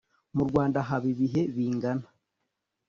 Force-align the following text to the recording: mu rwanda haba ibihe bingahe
mu 0.35 0.43
rwanda 0.49 0.79
haba 0.87 1.05
ibihe 1.13 1.41
bingahe 1.55 2.07